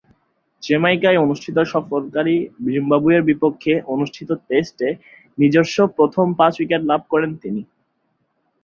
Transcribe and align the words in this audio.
জ্যামাইকায় 0.63 1.21
অনুষ্ঠিত 1.25 1.57
সফরকারী 1.73 2.35
জিম্বাবুয়ের 2.65 3.21
বিপক্ষে 3.29 3.73
অনুষ্ঠিত 3.93 4.29
টেস্টে 4.47 4.89
নিজস্ব 5.37 5.77
প্রথম 5.97 6.25
পাঁচ-উইকেট 6.39 6.81
লাভ 6.89 7.01
করেন 7.11 7.31
তিনি। 7.43 7.61